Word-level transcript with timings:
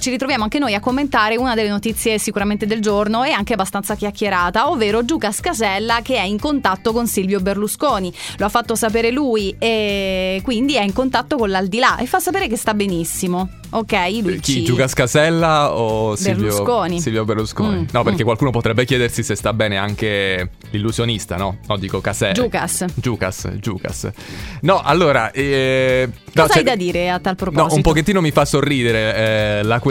Ci 0.00 0.10
ritroviamo 0.10 0.44
anche 0.44 0.60
noi 0.60 0.74
a 0.74 0.80
commentare 0.80 1.36
una 1.36 1.56
delle 1.56 1.70
notizie 1.70 2.20
sicuramente 2.20 2.66
del 2.66 2.80
giorno 2.80 3.24
e 3.24 3.32
anche 3.32 3.54
abbastanza 3.54 3.96
chiacchierata, 3.96 4.70
ovvero 4.70 5.04
Giuca 5.04 5.32
Scasella 5.32 6.02
che 6.02 6.14
è 6.14 6.22
in 6.22 6.38
contatto 6.38 6.92
con 6.92 7.08
Silvio 7.08 7.40
Berlusconi. 7.40 8.14
Lo 8.36 8.46
ha 8.46 8.48
fatto 8.48 8.76
sapere 8.76 9.10
lui 9.10 9.56
e 9.58 10.40
quindi 10.44 10.76
è 10.76 10.82
in 10.84 10.92
contatto 10.92 11.36
con 11.36 11.50
l'aldilà 11.50 11.96
e 11.96 12.06
fa 12.06 12.20
sapere 12.20 12.46
che 12.46 12.56
sta 12.56 12.74
benissimo. 12.74 13.48
Ok, 13.70 13.92
lui 14.22 14.38
Chi? 14.38 14.52
ci... 14.52 14.64
Giuca 14.64 14.86
Scasella 14.86 15.74
o 15.74 16.14
Silvio 16.14 16.44
Berlusconi. 16.44 17.00
Silvio 17.00 17.24
Berlusconi? 17.24 17.80
Mm, 17.80 17.84
No, 17.90 18.02
perché 18.04 18.22
mm. 18.22 18.26
qualcuno 18.26 18.50
potrebbe 18.50 18.84
chiedersi 18.86 19.24
se 19.24 19.34
sta 19.34 19.52
bene 19.52 19.76
anche 19.78 20.52
l'illusionista, 20.70 21.36
no? 21.36 21.58
No, 21.66 21.76
dico 21.76 22.00
Casella. 22.00 22.34
Giucas. 22.34 22.84
Giucas, 22.94 23.48
Giucas. 23.58 24.08
No, 24.60 24.80
allora... 24.80 25.32
Eh, 25.32 26.08
no, 26.08 26.42
Cosa 26.42 26.52
c'è- 26.52 26.58
hai 26.60 26.64
da 26.64 26.76
dire 26.76 27.10
a 27.10 27.18
tal 27.18 27.34
proposito? 27.34 27.66
No, 27.68 27.74
un 27.74 27.82
pochettino 27.82 28.20
mi 28.22 28.30
fa 28.30 28.44
sorridere 28.46 29.16
eh, 29.58 29.62
la 29.64 29.80
questione. 29.80 29.86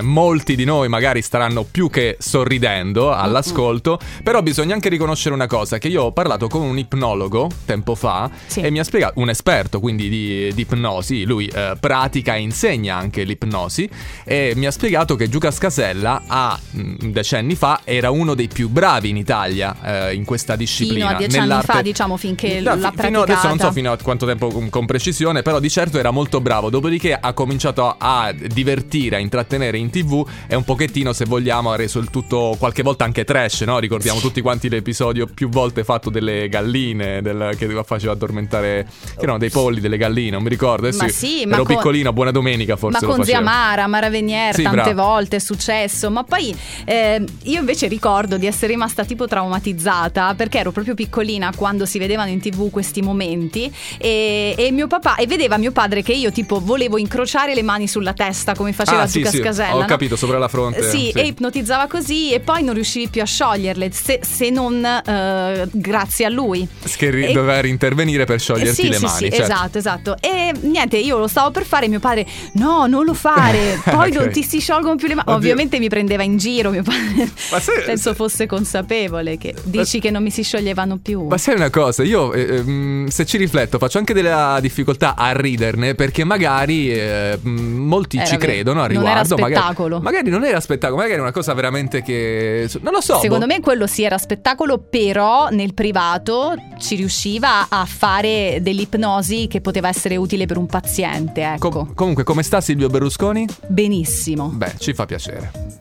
Molti 0.00 0.56
di 0.56 0.64
noi 0.64 0.88
magari 0.88 1.22
staranno 1.22 1.64
più 1.64 1.88
che 1.90 2.16
sorridendo 2.18 3.12
all'ascolto, 3.12 3.98
però 4.22 4.42
bisogna 4.42 4.74
anche 4.74 4.88
riconoscere 4.88 5.34
una 5.34 5.46
cosa, 5.46 5.78
che 5.78 5.88
io 5.88 6.04
ho 6.04 6.12
parlato 6.12 6.48
con 6.48 6.62
un 6.62 6.78
ipnologo 6.78 7.48
tempo 7.64 7.94
fa 7.94 8.30
Sì. 8.46 8.60
e 8.60 8.70
mi 8.70 8.78
ha 8.78 8.84
spiegato, 8.84 9.20
un 9.20 9.28
esperto 9.30 9.80
quindi 9.80 10.08
di, 10.08 10.52
di 10.54 10.60
ipnosi, 10.62 11.24
lui 11.24 11.46
eh, 11.46 11.76
pratica 11.78 12.34
e 12.34 12.40
insegna 12.40 12.96
anche 12.96 13.24
l'ipnosi 13.24 13.88
e 14.24 14.52
mi 14.56 14.66
ha 14.66 14.70
spiegato 14.70 15.16
che 15.16 15.28
Giuca 15.28 15.50
Scasella 15.50 16.22
a 16.26 16.58
mh, 16.70 17.10
decenni 17.10 17.54
fa 17.54 17.80
era 17.84 18.10
uno 18.10 18.34
dei 18.34 18.48
più 18.48 18.68
bravi 18.68 19.08
in 19.08 19.16
Italia 19.16 20.08
eh, 20.08 20.14
in 20.14 20.24
questa 20.24 20.56
disciplina. 20.56 21.06
Fino 21.08 21.14
a 21.16 21.18
dieci 21.18 21.38
anni 21.38 21.62
fa, 21.62 21.82
diciamo, 21.82 22.16
finché 22.16 22.60
No, 22.60 22.74
l'ha 22.74 22.90
fi- 22.94 23.02
fino 23.04 23.22
adesso 23.22 23.46
non 23.48 23.58
so 23.58 23.68
praticata. 23.68 23.72
fino 23.72 23.92
a 23.92 23.96
quanto 24.02 24.26
tempo 24.26 24.48
con, 24.48 24.68
con 24.70 24.86
precisione, 24.86 25.42
però 25.42 25.58
di 25.60 25.68
certo 25.70 25.98
era 25.98 26.10
molto 26.10 26.40
bravo. 26.40 26.70
Dopodiché 26.70 27.14
ha 27.18 27.32
cominciato 27.32 27.94
a, 27.98 28.32
divertire, 28.32 29.16
a 29.16 29.18
intrattenere 29.36 29.76
in 29.76 29.90
tv 29.90 30.26
e 30.46 30.54
un 30.54 30.64
pochettino, 30.64 31.12
se 31.12 31.26
vogliamo, 31.26 31.70
ha 31.70 31.76
reso 31.76 31.98
il 31.98 32.08
tutto 32.10 32.56
qualche 32.58 32.82
volta 32.82 33.04
anche 33.04 33.24
trash, 33.24 33.60
no? 33.62 33.78
Ricordiamo 33.78 34.18
tutti 34.20 34.40
quanti 34.40 34.68
l'episodio 34.70 35.26
più 35.26 35.48
volte 35.50 35.84
fatto 35.84 36.08
delle 36.08 36.48
galline, 36.48 37.20
del- 37.20 37.54
che 37.58 37.68
faceva 37.84 38.12
addormentare, 38.12 38.86
che 39.16 39.22
erano 39.22 39.38
dei 39.38 39.50
polli, 39.50 39.80
delle 39.80 39.98
galline, 39.98 40.30
non 40.30 40.42
mi 40.42 40.48
ricordo. 40.48 40.88
Ma 40.96 41.08
sì, 41.08 41.44
ma 41.46 41.54
ero 41.56 41.64
con- 41.64 41.76
piccolino, 41.76 42.12
buona 42.12 42.30
domenica 42.30 42.76
forse 42.76 43.04
Ma 43.04 43.12
con 43.12 43.24
zia. 43.24 43.40
Mara, 43.40 43.86
Mara 43.86 44.08
Venier, 44.08 44.54
Sì, 44.54 44.62
tante 44.62 44.94
bravo. 44.94 45.02
volte 45.02 45.36
è 45.36 45.38
successo. 45.38 46.10
Ma 46.10 46.24
poi 46.24 46.56
eh, 46.86 47.22
io 47.44 47.58
invece 47.60 47.88
ricordo 47.88 48.38
di 48.38 48.46
essere 48.46 48.68
rimasta 48.72 49.04
tipo 49.04 49.26
traumatizzata 49.26 50.34
perché 50.34 50.58
ero 50.58 50.70
proprio 50.72 50.94
piccolina 50.94 51.52
quando 51.54 51.84
si 51.84 51.98
vedevano 51.98 52.30
in 52.30 52.40
tv 52.40 52.70
questi 52.70 53.02
momenti 53.02 53.72
e, 53.98 54.54
e 54.56 54.70
mio 54.72 54.86
papà 54.86 55.16
e 55.16 55.26
vedeva 55.26 55.56
mio 55.58 55.72
padre 55.72 56.02
che 56.02 56.12
io 56.12 56.32
tipo 56.32 56.60
volevo 56.60 56.96
incrociare 56.98 57.54
le 57.54 57.62
mani 57.62 57.86
sulla 57.88 58.12
testa 58.12 58.54
come 58.54 58.72
faceva 58.72 59.02
Ah, 59.02 59.06
sì, 59.06 59.20
Giuca 59.30 59.52
sì, 59.52 59.60
ho 59.62 59.80
no? 59.80 59.84
capito, 59.86 60.16
sopra 60.16 60.38
la 60.38 60.48
fronte. 60.48 60.82
Sì, 60.90 61.10
sì. 61.12 61.18
e 61.18 61.26
ipnotizzava 61.26 61.86
così 61.86 62.32
e 62.32 62.40
poi 62.40 62.62
non 62.62 62.74
riuscivi 62.74 63.08
più 63.08 63.22
a 63.22 63.24
scioglierle 63.24 63.90
se, 63.92 64.20
se 64.22 64.50
non 64.50 64.84
eh, 64.84 65.68
grazie 65.72 66.24
a 66.26 66.28
lui. 66.28 66.66
Che 66.96 67.10
ri- 67.10 67.26
E- 67.26 67.32
doveva 67.32 67.66
intervenire 67.66 68.24
per 68.24 68.40
scioglierti 68.40 68.74
sì, 68.74 68.88
le 68.88 68.98
mani. 68.98 69.14
sì, 69.16 69.30
certo. 69.30 69.42
esatto, 69.42 69.78
esatto. 69.78 70.16
E 70.20 70.52
niente, 70.62 70.96
io 70.96 71.18
lo 71.18 71.26
stavo 71.28 71.50
per 71.50 71.64
fare, 71.64 71.88
mio 71.88 72.00
padre, 72.00 72.26
no, 72.54 72.86
non 72.86 73.04
lo 73.04 73.14
fare, 73.14 73.80
poi 73.84 74.12
non 74.12 74.24
Ok. 74.24 74.30
ti 74.30 74.42
si 74.42 74.60
sciolgono 74.60 74.96
più 74.96 75.08
le 75.08 75.14
mani. 75.14 75.28
Oddio. 75.28 75.38
Ovviamente 75.40 75.78
mi 75.78 75.88
prendeva 75.88 76.22
in 76.22 76.36
giro, 76.36 76.70
mio 76.70 76.82
padre. 76.82 77.30
Ma 77.50 77.60
se- 77.60 77.82
Penso 77.84 78.10
se- 78.10 78.14
fosse 78.16 78.46
consapevole 78.46 79.36
che 79.38 79.54
dici 79.64 80.00
che 80.00 80.10
non 80.10 80.22
mi 80.22 80.30
si 80.30 80.42
scioglievano 80.42 80.98
più. 80.98 81.26
Ma 81.26 81.38
sai 81.38 81.54
una 81.54 81.70
cosa, 81.70 82.02
io 82.02 82.32
eh, 82.32 82.56
ehm, 82.56 83.06
se 83.08 83.24
ci 83.26 83.36
rifletto 83.36 83.78
faccio 83.78 83.98
anche 83.98 84.12
della 84.14 84.58
difficoltà 84.60 85.14
a 85.16 85.32
riderne 85.32 85.94
perché 85.94 86.24
magari 86.24 86.90
eh, 86.92 87.38
molti 87.42 88.16
Era 88.16 88.26
ci 88.26 88.36
vero. 88.36 88.46
credono 88.52 88.82
a 88.82 88.86
Non 88.88 89.02
riguardo. 89.22 89.34
era 89.34 89.42
magari- 89.42 89.60
spettacolo. 89.60 90.00
Magari, 90.00 90.30
non 90.30 90.44
era 90.44 90.60
spettacolo, 90.60 91.00
magari 91.00 91.18
è 91.18 91.22
una 91.22 91.32
cosa 91.32 91.54
veramente 91.54 92.02
che... 92.02 92.68
Non 92.80 92.92
lo 92.92 93.00
so. 93.00 93.18
Secondo 93.18 93.46
boh. 93.46 93.52
me 93.54 93.60
quello 93.60 93.86
sì 93.86 94.02
era 94.04 94.18
spettacolo, 94.18 94.78
però 94.78 95.48
nel 95.50 95.74
privato 95.74 96.54
ci 96.78 96.96
riusciva 96.96 97.68
a 97.68 97.84
fare 97.84 98.58
dell'ipnosi 98.60 99.46
che 99.48 99.60
poteva 99.60 99.88
essere 99.88 100.16
utile 100.16 100.46
per 100.46 100.58
un 100.58 100.66
paziente, 100.66 101.42
ecco. 101.42 101.68
Com- 101.68 101.94
comunque, 101.94 102.24
come 102.24 102.42
sta 102.42 102.60
Silvio 102.60 102.88
Berlusconi? 102.88 103.46
Benissimo. 103.66 104.48
Beh, 104.48 104.74
ci 104.78 104.94
fa 104.94 105.06
piacere. 105.06 105.74